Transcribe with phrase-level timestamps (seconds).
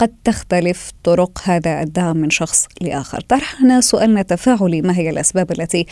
[0.02, 3.20] قد تختلف طرق هذا الدعم من شخص لآخر.
[3.20, 5.86] طرحنا سؤالنا تفاعلي ما هي الأسباب التي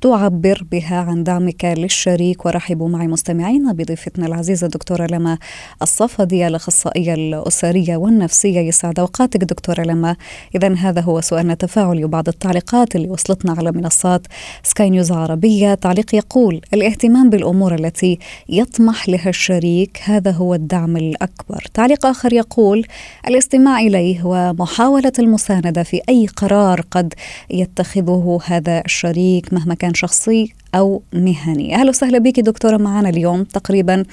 [0.00, 5.38] تعبر بها عن دعمك للشريك؟ ورحبوا معي مستمعينا بضيفتنا العزيزة دكتورة لما
[5.82, 10.16] الصفدي الأخصائية الأسرية والنفسية يسعد أوقاتك دكتورة لما.
[10.54, 14.26] إذا هذا هو سؤالنا التفاعلي وبعض التعليقات اللي وصلتنا على منصات
[14.62, 15.74] سكاي نيوز عربية.
[15.74, 21.64] تعليق يقول الاهتمام بالأمور التي يطمح لها الشريك هذا هو الدعم الأكبر.
[21.74, 22.86] تعليق آخر يقول
[23.28, 27.14] الاستماع إليه ومحاولة المساندة في أي قرار قد
[27.50, 31.74] يتخذه هذا الشريك مهما كان شخصي أو مهني.
[31.74, 33.44] أهلا وسهلا بك دكتورة معنا اليوم.
[33.44, 34.04] تقريبا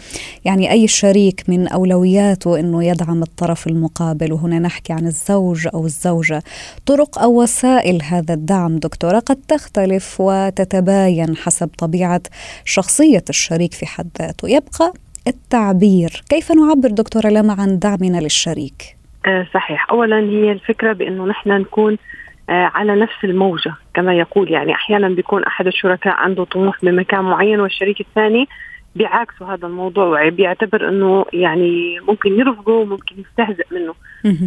[0.45, 4.33] يعني أي شريك من أولوياته أنه يدعم الطرف المقابل.
[4.33, 6.43] وهنا نحكي عن الزوج أو الزوجة.
[6.85, 12.21] طرق أو وسائل هذا الدعم دكتورة قد تختلف وتتباين حسب طبيعة
[12.65, 14.49] شخصية الشريك في حد ذاته.
[14.49, 14.93] يبقى
[15.27, 16.23] التعبير.
[16.29, 19.91] كيف نعبر دكتورة لما عن دعمنا للشريك؟ آه صحيح.
[19.91, 21.97] أولا هي الفكرة بأنه نحن نكون
[22.49, 24.51] آه، على نفس الموجة كما يقول.
[24.51, 28.47] يعني أحيانا بيكون أحد الشركاء عنده طموح بمكان معين والشريك الثاني
[28.95, 33.93] بيعاكسوا هذا الموضوع وبيعتبر أنه يعني ممكن يرفضه وممكن يستهزئ منه.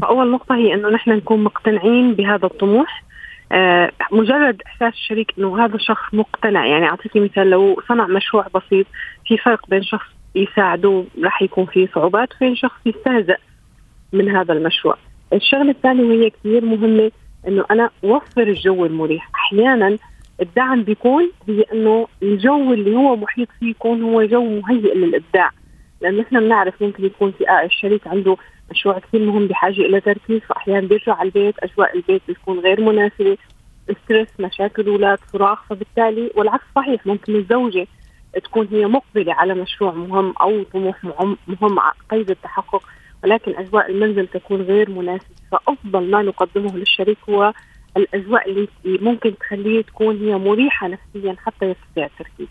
[0.00, 3.04] فأول نقطة هي أنه نحن نكون مقتنعين بهذا الطموح.
[3.52, 6.66] آه مجرد إحساس الشريك أنه هذا الشخص مقتنع.
[6.66, 8.86] يعني أعطيكي مثال لو صنع مشروع بسيط
[9.26, 13.36] في فرق بين شخص يساعده راح يكون في صعوبات وبين شخص يستهزئ
[14.16, 14.96] من هذا المشروع.
[15.32, 17.10] الشغلة الثانية وهي كثير مهمة
[17.48, 19.30] إنه أنا أوفر الجو المريح.
[19.34, 19.96] أحيانا
[20.42, 25.50] الدعم بيكون هي إنه الجو اللي هو محيط فيه يكون هو جو مهيئ للإبداع.
[26.00, 28.36] لأنه نحن بنعرف ممكن يكون في آه الشريك عنده
[28.70, 33.36] مشروع كثير مهم بحاجة إلى تركيز فاحيانا بيرجع على البيت أجواء البيت بتكون غير مناسبة
[34.04, 37.86] stress مشاكل أولاد صراخ فبالتالي والعكس صحيح ممكن الزوجة
[38.44, 41.04] تكون هي مقبلة على مشروع مهم أو طموح
[41.48, 41.78] مهم
[42.10, 42.82] قيد التحقق.
[43.24, 47.52] ولكن أجواء المنزل تكون غير مناسبة فأفضل ما نقدمه للشريك هو
[47.96, 52.48] الأجواء اللي ممكن تخليه تكون هي مريحة نفسيا حتى يستطيع التركيز.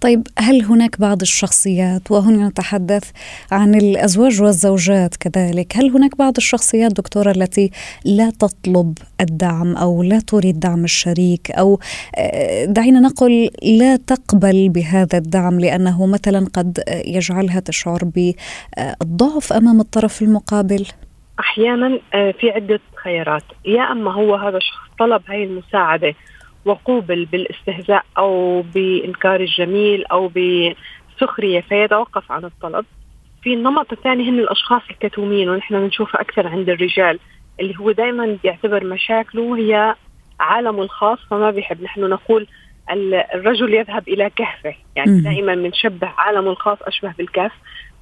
[0.00, 3.10] طيب هل هناك بعض الشخصيات وهنا نتحدث
[3.52, 7.70] عن الأزواج والزوجات كذلك، هل هناك بعض الشخصيات دكتورة التي
[8.04, 11.80] لا تطلب الدعم أو لا تريد دعم الشريك أو
[12.16, 20.22] آه، دعينا نقل لا تقبل بهذا الدعم لأنه مثلا قد يجعلها تشعر بالضعف أمام الطرف
[20.22, 20.86] المقابل؟
[21.40, 26.14] أحيانا آه، في عدة خيارات يا أما هو هذا الشخص طلب هاي المساعدة
[26.64, 32.84] وقوبل بالاستهزاء أو بإنكار الجميل أو بسخرية فيتوقف عن الطلب.
[33.42, 37.18] في النمط الثاني هن الأشخاص الكتومين ونحن بنشوفها أكثر عند الرجال
[37.60, 39.94] اللي هو دائما بيعتبر مشاكله هي
[40.40, 41.82] عالمه الخاص فما بيحب.
[41.82, 42.46] نحن نقول
[43.34, 47.52] الرجل يذهب إلى كهفه يعني دائما بنشبه عالمه الخاص أشبه بالكهف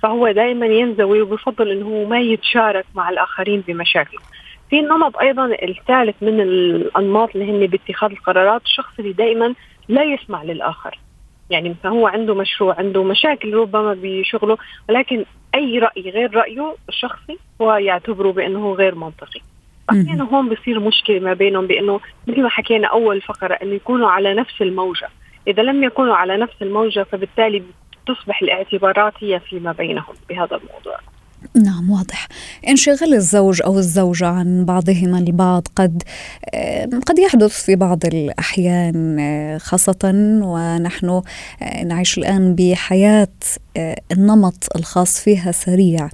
[0.03, 4.21] فهو دائما ينزوي وبفضل إنه ما يتشارك مع الآخرين بمشاكله.
[4.73, 9.55] في نمط أيضا الثالث من الأنماط اللي هن باتخاذ القرارات الشخص اللي دائما
[9.89, 10.99] لا يسمع للآخر.
[11.51, 14.59] يعني هو عنده مشروع عنده مشاكل ربما بشغله
[14.89, 15.25] ولكن
[15.55, 19.41] أي رأي غير رأيه الشخصي هو يعتبره بأنه غير منطقي.
[19.91, 24.35] أحيانا هون بصير مشكلة ما بينهم بأنه مثل ما حكينا أول فقرة إنه يكونوا على
[24.35, 25.09] نفس الموجة.
[25.49, 27.63] إذا لم يكونوا على نفس الموجة فبالتالي
[28.07, 31.12] تصبح الاعتبارات هي فيما بينهم بهذا الموضوع.
[31.57, 32.29] نعم واضح.
[32.69, 36.03] انشغال الزوج أو الزوجة عن بعضهما البعض قد
[37.07, 40.13] قد يحدث في بعض الأحيان خاصة
[40.43, 41.23] ونحن
[41.87, 43.29] نعيش الآن بحياة
[44.13, 46.09] النمط الخاص فيها سريع.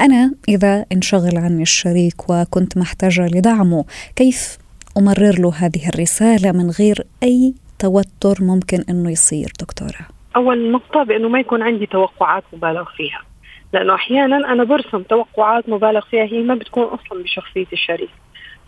[0.00, 3.84] أنا إذا انشغل عني الشريك وكنت محتاجة لدعمه
[4.16, 4.58] كيف
[4.96, 10.06] أمرر له هذه الرسالة من غير أي توتر ممكن إنه يصير دكتورة؟
[10.36, 13.29] أول نقطة بأنه ما يكون عندي توقعات مبالغ فيها.
[13.72, 18.10] لأنه أحيانا أنا برسم توقعات مبالغ فيها هي ما بتكون أصلا بشخصيه الشريك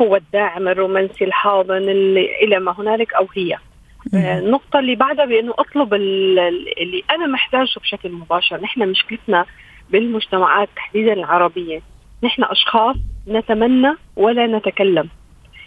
[0.00, 3.58] هو الداعم الرومانسي الحاضن اللي إلى ما هنالك أو هي.
[4.14, 8.60] آه، النقطة اللي بعدها بأنه أطلب اللي أنا محتاجه بشكل مباشر.
[8.60, 9.46] نحن مشكلتنا
[9.90, 11.80] بالمجتمعات تحديدا العربية.
[12.22, 12.96] نحن أشخاص
[13.28, 15.08] نتمنى ولا نتكلم.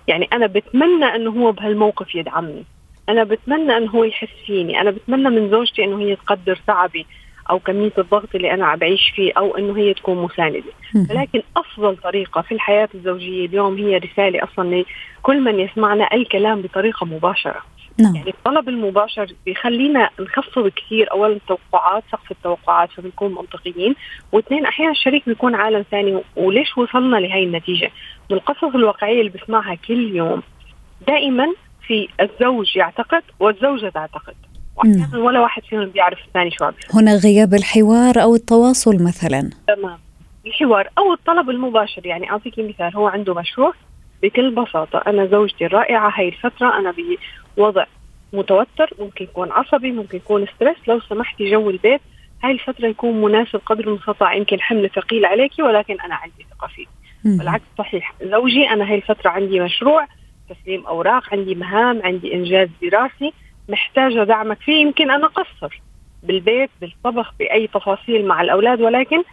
[0.07, 2.63] يعني أنا بتمنى أنه هو بهالموقف يدعمني.
[3.09, 4.81] أنا بتمنى أنه هو يحس فيني.
[4.81, 7.05] أنا بتمنى من زوجتي أنه هي تقدر تعبي.
[7.49, 10.63] أو كميه الضغط اللي أنا عم بعيش فيه أو إنه هي تكون مساندة.
[11.09, 14.83] ولكن أفضل طريقة في الحياة الزوجية اليوم هي رسالة أصلا
[15.19, 17.61] لكل من يسمعنا أي كلام بطريقة مباشرة.
[17.99, 18.15] نعم.
[18.15, 23.95] يعني الطلب المباشر بيخلينا نخفض كثير اولا التوقعات سقف التوقعات فبنكون منطقيين.
[24.31, 27.91] واثنين أحيانا الشريك بيكون عالم ثاني وليش وصلنا لهي النتيجة؟
[28.29, 30.43] من القصص الواقعية اللي بسمعها كل يوم
[31.07, 31.53] دائما
[31.87, 34.35] في الزوج يعتقد والزوجة تعتقد.
[34.75, 39.49] واحيانا ولا واحد فيهم بيعرف الثاني شو عم هنا غياب الحوار أو التواصل مثلا.
[39.67, 39.97] تمام.
[40.45, 43.73] الحوار أو الطلب المباشر يعني اعطيكي مثال هو عنده مشروع
[44.23, 45.03] بكل بساطة.
[45.07, 46.93] أنا زوجتي الرائعة هاي الفترة أنا
[47.57, 47.85] بوضع
[48.33, 52.01] متوتر ممكن يكون عصبي ممكن يكون stress لو سمحتي جو البيت
[52.43, 54.33] هاي الفترة يكون مناسب قدر المستطاع.
[54.33, 56.87] يمكن حمل ثقيل عليك ولكن أنا عندي ثقة فيك
[57.25, 58.13] والعكس صحيح.
[58.23, 60.07] زوجي أنا هاي الفترة عندي مشروع
[60.49, 63.33] تسليم أوراق عندي مهام عندي إنجاز دراسي.
[63.69, 65.81] محتاجة دعمك فيه يمكن أنا قصر
[66.23, 69.23] بالبيت بالطبخ بأي تفاصيل مع الأولاد ولكن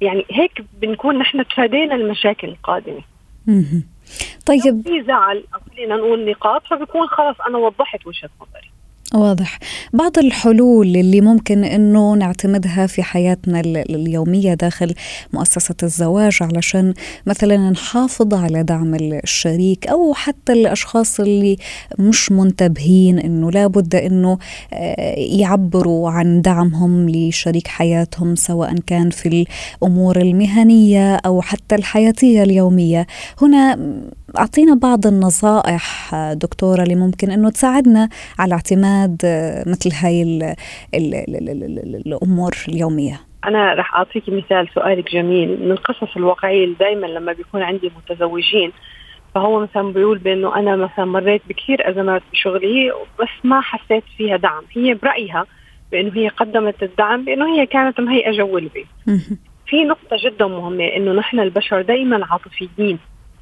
[0.00, 3.02] يعني هيك بنكون نحن تفادينا المشاكل القادمة.
[4.46, 4.82] طيب.
[4.84, 8.70] في زعل خلينا نقول نقاط فبكون خلص أنا وضحت وجهة نظري.
[9.14, 9.58] واضح.
[9.92, 14.94] بعض الحلول اللي ممكن إنه نعتمدها في حياتنا اليومية داخل
[15.32, 16.94] مؤسسة الزواج علشان
[17.26, 21.56] مثلا نحافظ على دعم الشريك أو حتى الأشخاص اللي
[21.98, 24.38] مش منتبهين إنه لابد إنه
[24.72, 29.46] آه، يعبروا عن دعمهم لشريك حياتهم سواء كان في
[29.82, 33.06] الأمور المهنية أو حتى الحياتية اليومية.
[33.42, 33.78] هنا
[34.36, 38.08] أعطينا بعض النصائح دكتورة اللي ممكن إنه تساعدنا
[38.38, 39.16] على اعتماد
[39.66, 40.42] مثل هاي ال
[40.94, 43.20] ال ال ال الأمور اليومية.
[43.44, 45.64] أنا رح أعطيك مثال سؤالك جميل.
[45.64, 48.72] من القصص الواقعيه دائما لما بيكون عندي متزوجين
[49.34, 54.62] فهو مثلا بيقول بأنه أنا مثلا مريت بكثير أزمات بشغلي بس ما حسيت فيها دعم.
[54.72, 55.46] هي برأيها
[55.92, 58.86] بأنه هي قدمت الدعم بأنه هي كانت مهيئة جو البيت.
[59.66, 62.98] في نقطة جدا مهمة إنه نحن البشر دائما عاطفيين.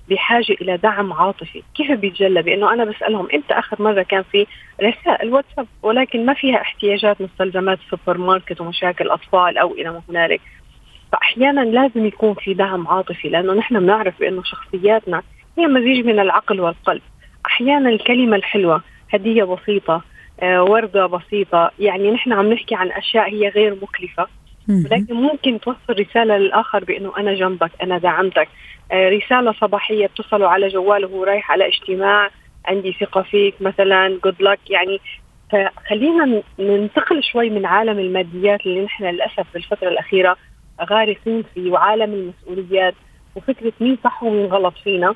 [0.08, 4.47] بحاجة إلى دعم عاطفي، كيف بيتجلى؟ بأنه أنا بسألهم إمتى آخر مرة كان في
[4.82, 10.41] رسائل واتساب ولكن ما فيها احتياجات مستلزمات السوبر ماركت ومشاكل أطفال أو إلى ما هنالك.
[11.12, 15.23] فأحيانا لازم يكون في دعم عاطفي لأنه نحن بنعرف بأنه شخصياتنا
[15.58, 17.02] هي مزيج من العقل والقلب.
[17.47, 18.82] أحيانا الكلمة الحلوة
[19.12, 20.02] هدية بسيطة
[20.41, 24.26] آه، وردة بسيطة يعني نحن عم نحكي عن أشياء هي غير مكلفة
[24.69, 28.49] ولكن ممكن توصل رسالة للآخر بأنه أنا جنبك أنا دعمتك
[28.93, 32.31] رسالة صباحية بتصلوا على جواله وهو رايح على اجتماع
[32.64, 35.00] عندي ثقة فيك مثلا جود لك يعني
[35.52, 40.37] فخلينا ننتقل شوي من عالم الماديات اللي نحن للأسف بالفترة الأخيرة
[40.90, 42.95] غارقين فيه وعالم المسؤوليات
[43.37, 45.14] وفكرة مين صح ومين غلط فينا.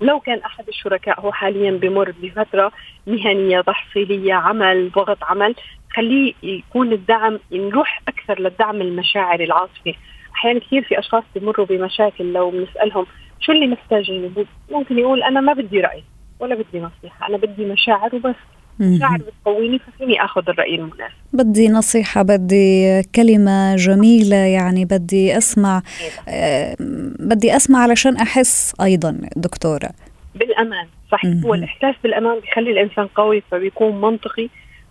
[0.00, 2.72] لو كان أحد الشركاء هو حاليا بمر بفترة
[3.06, 5.54] مهنية تحصيليه عمل ضغط عمل
[5.96, 9.94] خليه يكون الدعم نروح أكثر للدعم المشاعري العاطفي.
[10.38, 13.06] أحيانا كثير في أشخاص بمروا بمشاكل لو بنسألهم
[13.40, 14.30] شو اللي محتاجينه
[14.70, 16.02] ممكن يقول أنا ما بدي رأي
[16.40, 18.34] ولا بدي نصيحة أنا بدي مشاعر وبس.
[18.80, 21.14] مشاعر بتقويني ففيني آخذ الرأي المناسب.
[21.32, 25.82] بدي نصيحة بدي كلمة جميلة يعني بدي أسمع
[26.28, 26.76] آه
[27.20, 29.90] بدي أسمع علشان أحس أيضا دكتورة.
[30.34, 34.48] بالأمان صحيح هو الإحساس بالأمان بيخلي الإنسان قوي فبيكون منطقي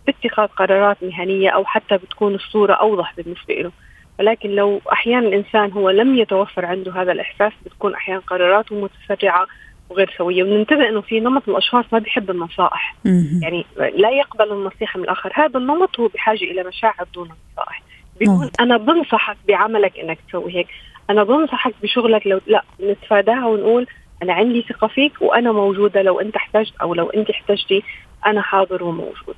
[0.07, 3.71] باتخاذ قرارات مهنية أو حتى بتكون الصورة أوضح بالنسبة له
[4.19, 9.47] ولكن لو أحيانا الإنسان هو لم يتوفر عنده هذا الإحساس بتكون أحيانا قراراته متسرعه
[9.89, 10.43] وغير سوية.
[10.43, 12.95] وننتبه إنه في نمط من الأشخاص ما بيحب النصائح.
[13.41, 15.31] يعني لا يقبل النصيحة من الآخر.
[15.35, 17.83] هذا النمط هو بحاجة إلى مشاعر دون نصائح
[18.19, 20.67] بيقول أنا بنصحك بعملك إنك تسوي هيك.
[21.09, 23.87] أنا بنصحك بشغلك لو لا نتفاداها ونقول
[24.23, 26.01] أنا عندي ثقة فيك وأنا موجودة.
[26.01, 27.83] لو أنت احتجت أو لو أنت احتجتي
[28.25, 29.35] أنا حاضر وموجود.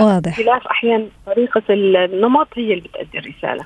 [0.00, 0.30] واضح.
[0.30, 3.64] اختلاف أحيانا طريقة النمط هي اللي بتأدي الرسالة.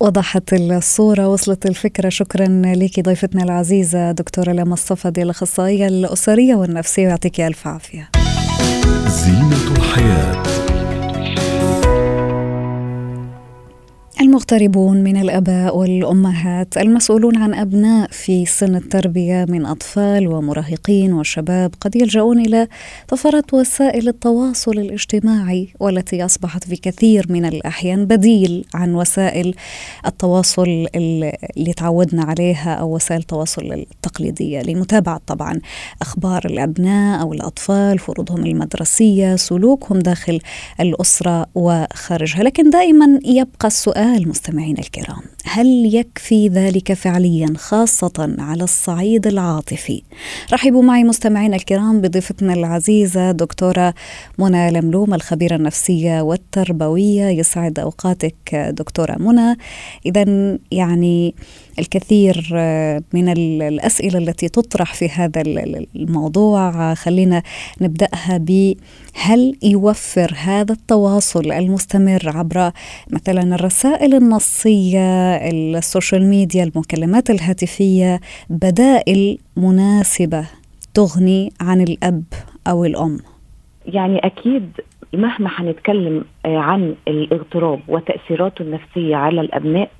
[0.00, 2.08] وضحت الصورة وصلت الفكرة.
[2.08, 8.10] شكرا لك ضيفتنا العزيزة دكتورة لما الصفدي الأخصائية الأسرية والنفسية يعطيك ألف عافية.
[9.06, 10.65] زينة الحياة.
[14.20, 21.96] المغتربون من الآباء والأمهات المسؤولون عن أبناء في سن التربية من أطفال ومراهقين وشباب قد
[21.96, 22.68] يلجؤون إلى
[23.08, 29.54] طفرات وسائل التواصل الاجتماعي والتي أصبحت في كثير من الأحيان بديل عن وسائل
[30.06, 34.62] التواصل اللي تعودنا عليها أو وسائل التواصل التقليدية.
[34.62, 35.60] لمتابعة طبعا
[36.02, 40.40] أخبار الأبناء أو الأطفال فروضهم المدرسية سلوكهم داخل
[40.80, 42.42] الأسرة وخارجها.
[42.42, 45.22] لكن دائما يبقى السؤال مستمعينا الكرام.
[45.48, 50.02] هل يكفي ذلك فعليا خاصة على الصعيد العاطفي؟
[50.52, 53.94] رحبوا معي مستمعينا الكرام بضيفتنا العزيزة دكتورة
[54.38, 57.24] منى لملوم الخبيرة النفسية والتربوية.
[57.24, 59.56] يسعد أوقاتك دكتورة منى.
[60.06, 61.34] إذا يعني
[61.78, 62.48] الكثير
[63.12, 63.28] من
[63.62, 65.40] الأسئلة التي تطرح في هذا
[65.96, 67.42] الموضوع خلينا
[67.80, 68.74] نبدأها ب
[69.14, 72.70] هل يوفر هذا التواصل المستمر عبر
[73.10, 80.46] مثلا الرسائل النصية السوشيال ميديا المكالمات الهاتفية بدائل مناسبة
[80.94, 82.24] تغني عن الأب
[82.66, 83.18] أو الأم.
[83.86, 84.70] يعني أكيد
[85.12, 89.90] مهما حنتكلم عن الاغتراب وتأثيراته النفسية على الأبناء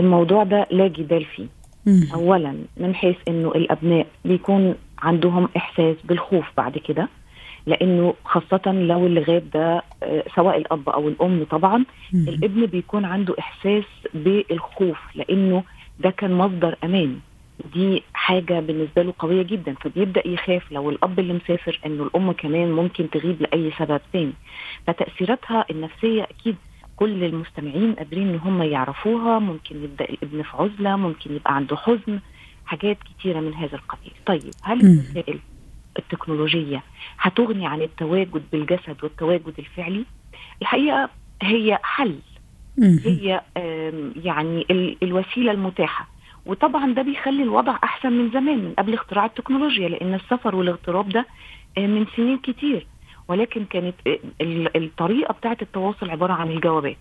[0.00, 1.46] الموضوع ده لا جدال فيه.
[2.14, 7.08] اولا من حيث إنه الأبناء بيكون عندهم إحساس بالخوف بعد كده.
[7.66, 9.82] لأنه خاصة لو اللي غاب ده
[10.36, 11.84] سواء الأب أو الأم طبعا.
[12.14, 15.64] الابن بيكون عنده إحساس بالخوف لأنه
[16.00, 17.18] ده كان مصدر أمان.
[17.74, 19.74] دي حاجة بالنسبة له قوية جدا.
[19.80, 24.32] فبيبدأ يخاف لو الأب اللي مسافر إنه الأم كمان ممكن تغيب لأي سبب تاني.
[24.86, 26.56] فتأثيراتها النفسية أكيد
[26.96, 29.38] كل المستمعين قادرين إن هم يعرفوها.
[29.38, 32.20] ممكن يبدأ الابن في عزلة ممكن يبقى عنده حزن
[32.66, 34.12] حاجات كتيرة من هذا القبيل.
[34.26, 35.38] طيب هل الوسائل
[36.00, 36.82] التكنولوجية.
[37.18, 40.04] هتغني عن التواجد بالجسد والتواجد الفعلي.
[40.62, 41.08] الحقيقة
[41.42, 42.14] هي حل.
[42.78, 43.40] هي
[44.24, 44.66] يعني
[45.02, 46.08] الوسيلة المتاحة.
[46.46, 51.26] وطبعا ده بيخلي الوضع أحسن من زمان من قبل اختراع التكنولوجيا لأن السفر والاغتراب ده
[51.78, 52.86] من سنين كتير.
[53.28, 53.94] ولكن كانت
[54.76, 56.96] الطريقة بتاعة التواصل عبارة عن الجوابات.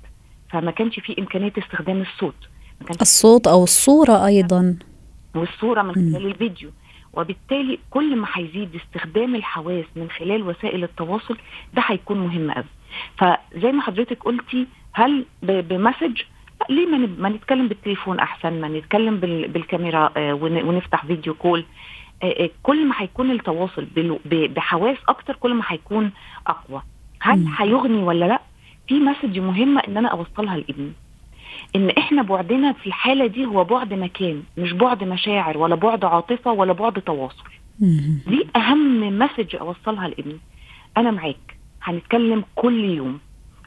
[0.49, 2.35] فما كانش في إمكانية استخدام الصوت.
[3.01, 4.75] الصوت أو الصورة أيضا.
[5.35, 6.69] والصورة من خلال الفيديو.
[7.13, 11.37] وبالتالي كل ما هيزيد استخدام الحواس من خلال وسائل التواصل
[11.73, 12.65] ده هيكون مهم قوي.
[13.17, 16.21] فزي ما حضرتك قلتي هل بمسج؟
[16.69, 16.87] ليه
[17.19, 21.65] ما نتكلم بالتليفون أحسن؟ ما نتكلم بالكاميرا ونفتح فيديو كول.
[22.63, 23.87] كل ما هيكون التواصل
[24.25, 26.11] بحواس أكتر كل ما هيكون
[26.47, 26.81] أقوى.
[27.21, 28.41] هل هيغني ولا لأ؟
[28.87, 30.91] في message مهمه إن أنا أوصلها لابني.
[31.75, 36.51] إن إحنا بعدنا في الحالة دي هو بعد مكان مش بعد مشاعر ولا بعد عاطفة
[36.51, 37.43] ولا بعد تواصل.
[38.27, 40.37] دي أهم message أوصلها لابني.
[40.97, 41.57] أنا معاك.
[41.83, 43.19] هنتكلم كل يوم.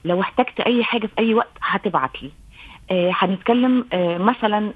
[0.04, 2.30] لو احتجت أي حاجة في أي وقت هتبعت لي.
[2.90, 4.72] هنتكلم آه مثلا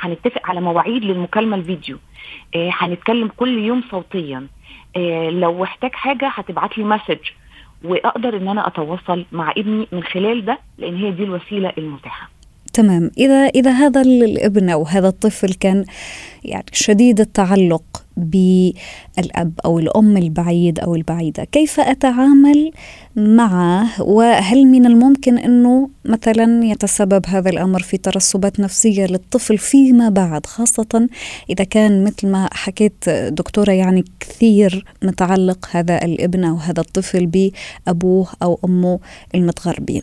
[0.00, 1.98] هنتفق آه على مواعيد للمكالمة الفيديو.
[2.56, 4.46] هنتكلم آه كل يوم صوتيا.
[5.30, 7.18] لو احتاج حاجة هتبعت لي مسج
[7.84, 12.28] وأقدر إن أنا أتواصل مع ابني من خلال ده لأن هي دي الوسيلة المتاحة.
[12.74, 13.10] تمام.
[13.18, 15.84] إذا إذا هذا الابن أو هذا الطفل كان
[16.44, 22.70] يعني شديد التعلق بالأب أو الأم البعيد أو البعيدة كيف أتعامل
[23.16, 30.46] معه؟ وهل من الممكن أنه مثلا يتسبب هذا الأمر في ترسبات نفسية للطفل فيما بعد؟
[30.46, 31.08] خاصة
[31.50, 38.28] إذا كان مثل ما حكيت دكتورة يعني كثير متعلق هذا الابن أو هذا الطفل بأبوه
[38.42, 38.98] أو أمه
[39.34, 40.02] المتغربين.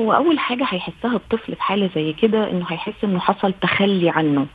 [0.00, 4.46] هو أول حاجة هيحسها الطفل في حالة زي كده إنه هيحس إنه حصل تخلي عنه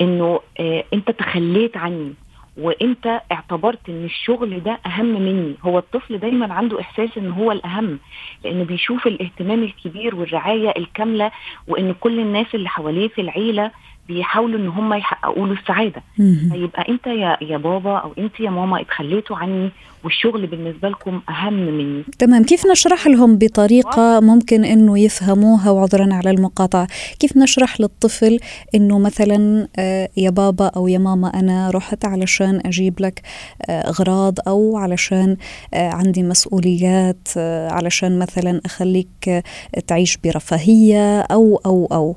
[0.00, 2.14] إنه آه أنت تخليت عني
[2.58, 5.54] وأنت اعتبرت إن الشغل ده أهم مني.
[5.62, 7.98] هو الطفل دايما عنده إحساس إن هو الأهم
[8.44, 11.30] لأنه بيشوف الاهتمام الكبير والرعاية الكاملة
[11.68, 13.70] وإن كل الناس اللي حواليه في العيلة
[14.08, 16.02] بيحاولوا إن هم يحققوا له السعادة.
[16.50, 19.70] فيبقى أنت يا يا بابا أو أنت يا ماما اتخليتوا عني
[20.04, 22.04] والشغل بالنسبة لكم أهم مني.
[22.18, 22.44] تمام.
[22.44, 26.86] كيف نشرح لهم بطريقة ممكن إنه يفهموها وعذرا على المقاطعة؟
[27.20, 28.38] كيف نشرح للطفل
[28.74, 29.68] إنه مثلا
[30.16, 33.22] يا بابا أو يا ماما أنا رحت علشان أجيب لك
[33.70, 35.36] أغراض أو علشان
[35.74, 37.28] عندي مسؤوليات
[37.70, 39.42] علشان مثلا أخليك
[39.86, 42.16] تعيش برفاهية أو أو أو.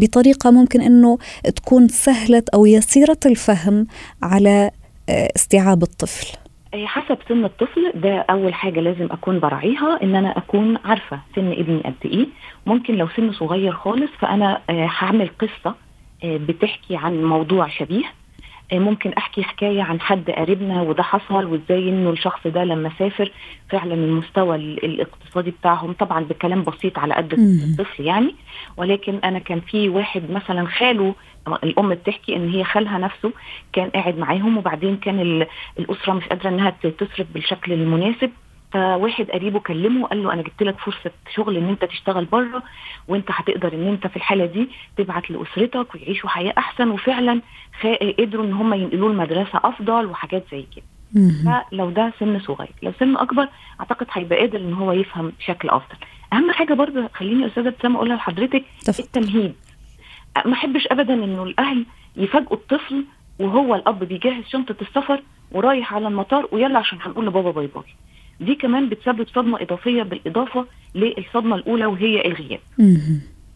[0.00, 1.18] بطريقة ممكن إنه
[1.56, 3.86] تكون سهلة أو يسيرة الفهم
[4.22, 4.70] على
[5.08, 6.36] استيعاب الطفل.
[6.74, 11.52] آه، حسب سن الطفل ده أول حاجة لازم أكون براعيها إن أنا أكون عارفة سن
[11.52, 12.26] ابني قد إيه
[12.66, 15.74] ممكن لو سن صغير خالص فأنا آه، هعمل قصة
[16.24, 18.04] آه، بتحكي عن موضوع شبيه
[18.78, 23.32] ممكن أحكي حكاية عن حد قريبنا وده حصل وإزاي إنه الشخص ده لما سافر
[23.70, 28.34] فعلا المستوى الاقتصادي بتاعهم طبعا بكلام بسيط على قد الطفل يعني.
[28.76, 31.14] ولكن أنا كان في واحد مثلا خاله
[31.64, 33.32] الأم بتحكي إن هي خالها نفسه
[33.72, 35.46] كان قاعد معاهم وبعدين كان
[35.78, 38.30] الأسرة مش قادرة إنها تصرف بالشكل المناسب.
[38.72, 42.62] فواحد قريبه كلمه قال له أنا جبت لك فرصة شغل إن أنت تشتغل بره
[43.08, 47.40] وأنت هتقدر إن أنت في الحالة دي تبعت لأسرتك ويعيشوا حياة أحسن وفعلا
[48.18, 50.84] قدروا إن هم ينقلوا المدرسة أفضل وحاجات زي كده.
[51.72, 53.48] فلو ده سن صغير لو سن أكبر
[53.80, 55.96] أعتقد هيبقى قادر إن هو يفهم بشكل أفضل.
[56.32, 58.64] أهم حاجة برضه خليني أستاذة ابتسام أقولها لحضرتك
[59.04, 59.54] التمهيد.
[60.46, 61.86] ما أحبش ابدا انه الأهل
[62.16, 63.04] يفاجئوا الطفل
[63.38, 65.22] وهو الأب بيجهز شنطة السفر
[65.52, 67.84] ورايح على المطار ويلا عشان هنقول لبابا باي باي.
[68.40, 72.60] دي كمان بتسبب صدمة إضافية بالإضافة للصدمة الأولى وهي الغياب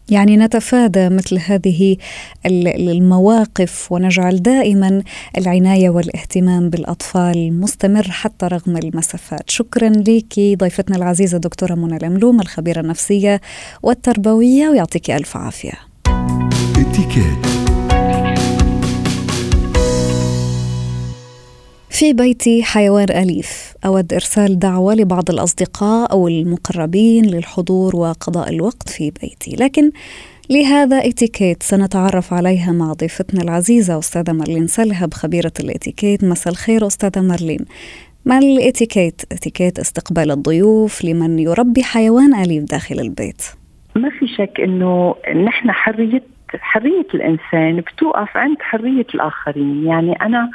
[0.09, 1.97] يعني نتفادى مثل هذه
[2.45, 5.03] المواقف ونجعل دائما
[5.37, 9.49] العناية والاهتمام بالأطفال مستمر حتى رغم المسافات.
[9.49, 13.41] شكرا لك ضيفتنا العزيزة دكتورة منى الاملوم الخبيرة النفسية
[13.83, 15.73] والتربوية ويعطيك ألف عافية.
[21.99, 29.11] في بيتي حيوان أليف أود إرسال دعوة لبعض الأصدقاء أو المقربين للحضور وقضاء الوقت في
[29.21, 29.91] بيتي لكن
[30.49, 36.23] لهذا إتيكيت سنتعرف عليها مع ضيفتنا العزيزة أستاذة مارلين سلهب خبيرة الإتيكيت.
[36.23, 37.65] مساء الخير أستاذة مارلين.
[38.25, 43.41] ما الإتيكيت؟ إتيكيت استقبال الضيوف لمن يربي حيوان أليف داخل البيت.
[43.95, 46.23] ما في شك إنه نحن حرية
[46.59, 49.85] حرية الإنسان بتوقف عند حرية الآخرين.
[49.85, 50.49] يعني أنا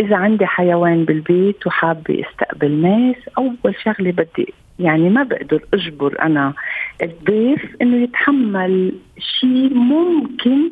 [0.00, 6.52] إذا عندي حيوان بالبيت وحابة أستقبل ناس أول شغلة بدي يعني ما بقدر أجبر أنا
[7.02, 10.70] الضيف إنه يتحمل شيء ممكن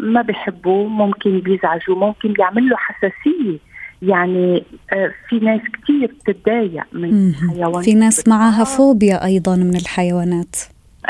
[0.00, 3.58] ما بحبه ممكن بيزعجه ممكن بيعمل له حساسية.
[4.02, 10.56] يعني آه، في ناس كثير بتتضايق من الحيوانات في ناس معها فوبيا أيضا من الحيوانات.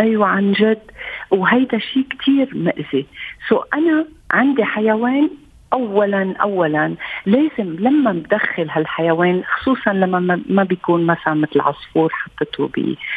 [0.01, 0.83] أيوه عن جد.
[1.31, 3.07] وهيدا شيء كثير مأذي.
[3.49, 5.31] سو أنا عندي حيوان
[5.73, 6.95] اولا اولا
[7.27, 12.71] لازم لما بدخل هالحيوان خصوصا لما ما بيكون مثلا مثل عصفور حطته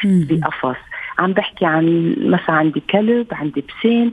[0.04, 0.78] بقفص.
[1.20, 4.12] عم بحكي عن مثلا عندي كلب عندي بسين.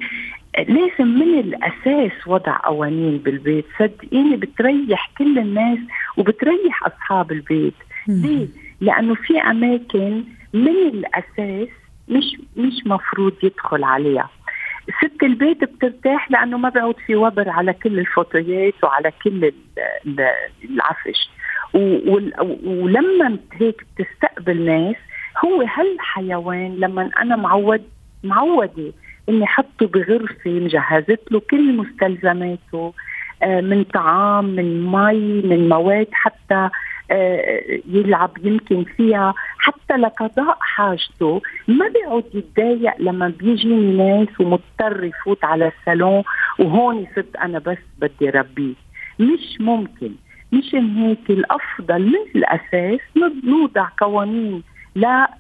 [0.59, 3.65] لازم من الأساس وضع قوانين بالبيت.
[3.79, 5.79] صدقيني بتريح كل الناس
[6.17, 7.75] وبتريح أصحاب البيت.
[8.09, 8.49] ليه؟
[8.81, 10.25] لأنه في أماكن
[10.55, 11.69] من الأساس
[12.09, 14.31] مش مش مفروض يدخل عليها.
[14.99, 19.53] ست البيت بترتاح لأنه ما بيعود في وبر على كل الفوتويات وعلى كل
[20.65, 21.31] العفش.
[22.65, 24.97] ولما هيك بتستقبل ناس
[25.45, 27.83] هو هالحيوان لما أنا معود
[28.25, 28.93] معودة
[29.29, 32.95] إني حطه بغرفة مجهزت له كل مستلزماته
[33.43, 36.69] آه، من طعام من مي من مواد حتى
[37.89, 41.43] يلعب يمكن فيها حتى لقضاء حاجته.
[41.69, 46.23] ما بيعود يتضايق لما بيجيني ناس ومضطر يفوت على الصالون
[46.59, 48.75] وهون صرت أنا بس بدي ربيه.
[49.19, 50.13] مش ممكن.
[50.53, 53.01] مشان هيك الأفضل من الاساس
[53.45, 54.63] نوضع قوانين
[54.95, 55.31] لا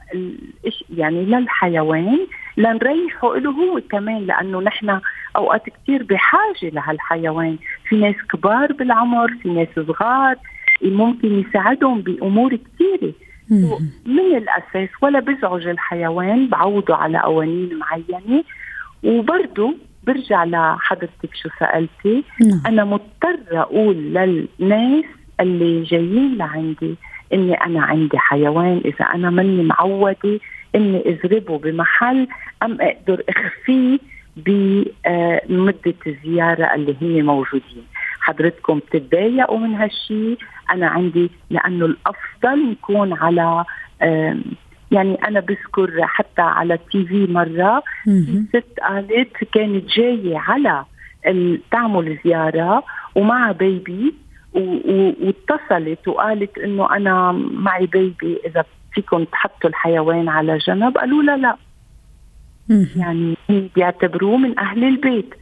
[0.96, 2.18] يعني للحيوان
[2.56, 5.00] لنريحه له هو كمان لأنه نحن
[5.36, 7.58] أوقات كثير بحاجة لهالحيوان.
[7.88, 10.36] في ناس كبار بالعمر في ناس صغار.
[10.82, 13.12] ممكن يساعدهم بأمور كثيرة.
[14.06, 18.44] من الأساس ولا بزعج الحيوان بعوضه على قوانين معينة.
[19.02, 19.74] وبرضه
[20.06, 22.24] برجع لحضرتك شو سألتي.
[22.40, 22.62] نعم.
[22.66, 25.04] أنا مضطرة أقول للناس
[25.40, 26.94] اللي جايين لعندي
[27.32, 28.80] إني أنا عندي حيوان.
[28.84, 30.40] إذا أنا ماني معودة
[30.74, 32.28] إني أضربه بمحل
[32.62, 33.98] أم أقدر أخفيه
[34.36, 37.84] بمدة الزيارة اللي هي موجودين.
[38.20, 40.38] حضرتكم بتتضايقوا من هالشيء
[40.70, 43.64] أنا عندي لأنه الأفضل نكون على
[44.92, 47.82] يعني أنا بذكر حتى على التي في مرة
[48.48, 50.84] ست قالت كانت جاية على
[51.70, 52.82] تعمل زياره
[53.14, 54.14] ومع بيبي
[54.54, 60.98] واتصلت وقالت إنه أنا معي بيبي إذا فيكم تحطوا الحيوان على جنب.
[60.98, 61.56] قالوا لا لا.
[62.96, 63.36] يعني
[63.74, 65.34] بيعتبروه من أهل البيت.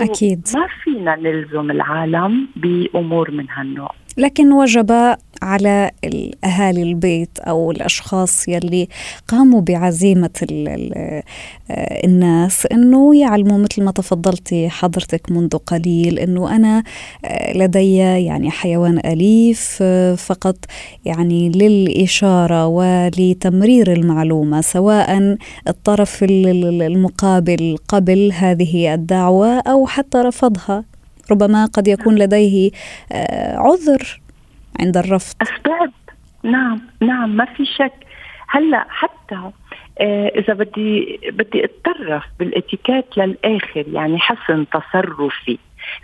[0.00, 0.48] أكيد.
[0.54, 3.94] ما فينا نلزم العالم بأمور من هالنوع.
[4.16, 5.90] لكن وجب على
[6.44, 8.88] أهالي البيت أو الأشخاص يلي
[9.28, 11.22] قاموا بعزيمة آه،
[12.04, 16.82] الناس أنه يعلموا مثل ما تفضلتي حضرتك منذ قليل أنه أنا
[17.24, 20.56] آه، لدي يعني حيوان أليف آه، فقط
[21.04, 25.36] يعني للإشارة ولتمرير المعلومة سواء
[25.68, 30.93] الطرف المقابل قبل هذه الدعوة أو حتى رفضها.
[31.30, 32.70] ربما قد يكون لديه
[33.56, 34.20] عذر
[34.80, 35.34] عند الرفض.
[35.42, 35.92] أسباب.
[36.42, 37.92] نعم نعم ما في شك.
[38.48, 39.50] هلأ حتى
[40.00, 45.58] آه إذا بدي بدي اتطرف بالإتيكيت للآخر يعني حسن تصرفي.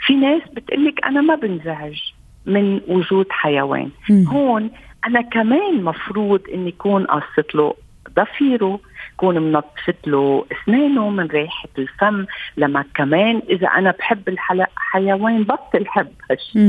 [0.06, 1.98] في ناس بتقلك أنا ما بنزعج
[2.46, 3.90] من وجود حيوان.
[4.10, 4.24] م.
[4.28, 4.70] هون
[5.06, 7.74] أنا كمان مفروض إني يكون قصت له.
[8.16, 8.80] ضفيره
[9.16, 12.26] كون منظفت له اسنانه من ريحة الفم.
[12.56, 16.60] لما كمان إذا أنا بحب الحيوان بطل حب هالشيء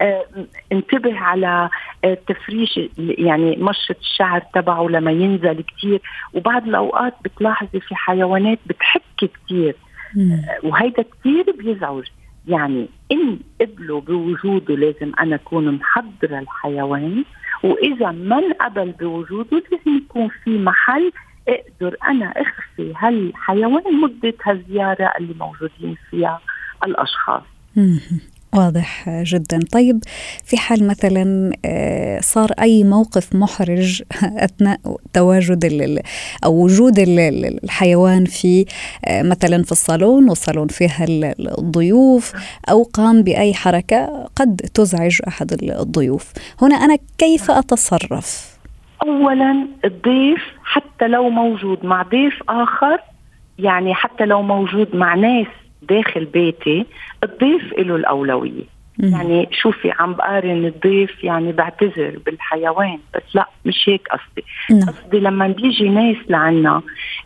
[0.00, 0.24] آه
[0.72, 1.68] انتبه على
[2.04, 6.00] آه تفريش يعني مشط الشعر تبعه لما ينزل كثير
[6.34, 9.76] وبعض الأوقات بتلاحظي في حيوانات بتحك كثير
[10.16, 12.04] آه وهيدا كثير بيزعج.
[12.48, 17.24] يعني إن قبلوا بوجوده لازم أنا أكون محضرة الحيوان
[17.62, 21.12] وإذا ما انقبل بوجوده لازم يكون في محل
[21.48, 26.40] أقدر أنا أخفي هالحيوان مده هالزيارة اللي موجودين فيها
[26.84, 27.42] الأشخاص.
[28.56, 29.98] واضح جدا طيب
[30.44, 34.02] في حال مثلا آه، صار أي موقف محرج
[34.46, 34.80] أثناء
[35.12, 36.02] تواجد
[36.44, 38.66] أو وجود الحيوان في
[39.04, 41.06] آه، مثلا في الصالون والصالون فيها
[41.58, 42.32] الضيوف
[42.70, 48.56] أو قام بأي حركة قد تزعج أحد الضيوف هنا أنا كيف أتصرف؟
[49.02, 53.00] اولا الضيف حتى لو موجود مع ضيف آخر
[53.58, 55.46] يعني حتى لو موجود مع ناس
[55.88, 56.86] داخل بيتي
[57.22, 58.76] الضيف له الأولوية.
[58.98, 64.44] يعني شوفي عم بقارن الضيف يعني بعتذر بالحيوان بس لا مش هيك قصدي.
[64.70, 64.88] نعم.
[64.88, 66.82] قصدي لما بيجي ناس لعنا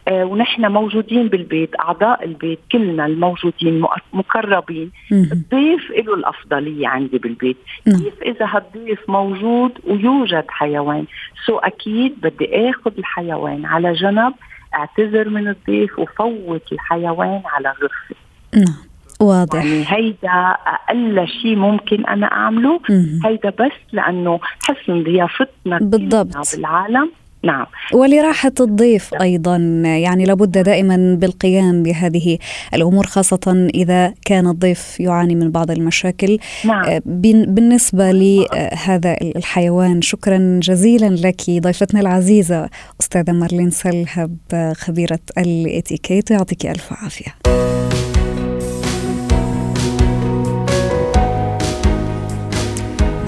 [0.09, 7.57] آه ونحن موجودين بالبيت أعضاء البيت كلنا الموجودين مقربين الضيف له الأفضلية عندي بالبيت.
[7.87, 7.97] نعم.
[7.97, 11.05] كيف إذا هالضيف موجود ويوجد حيوان؟
[11.47, 14.35] سو أكيد بدي آخذ الحيوان على جنب
[14.75, 18.15] أعتذر من الضيف وفوت الحيوان على غرفتي.
[18.55, 18.75] نعم
[19.21, 19.65] واضح.
[19.65, 22.81] يعني هيدا أقل شيء ممكن أنا أعمله.
[22.91, 23.21] مم.
[23.25, 26.57] هيدا بس لأنه حسن ضيافتنا بالضبط.
[26.57, 27.11] بالعالم.
[27.45, 27.67] نعم.
[27.93, 32.39] ولراحة الضيف أيضا يعني لابد دائما بالقيام بهذه
[32.75, 36.39] الأمور خاصة إذا كان الضيف يعاني من بعض المشاكل.
[36.65, 36.85] نعم.
[36.85, 37.03] آه،
[37.47, 42.69] بالنسبة لهذا الحيوان شكرا جزيلا لك ضيفتنا العزيزة
[43.01, 44.37] أستاذة مارلين سلهب
[44.77, 47.35] خبيرة الإتيكيت يعطيك ألف عافية.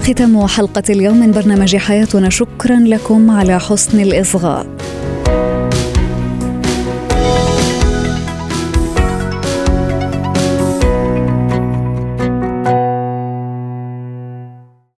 [0.03, 2.29] ختام حلقة اليوم من برنامج حياتنا.
[2.29, 4.67] شكرا لكم على حسن الإصغاء.